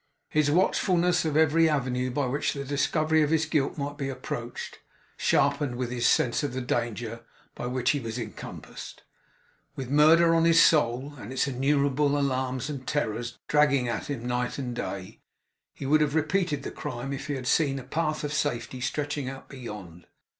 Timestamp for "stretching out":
18.81-19.49